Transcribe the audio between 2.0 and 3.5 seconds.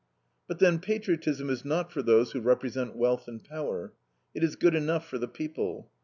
those who represent wealth and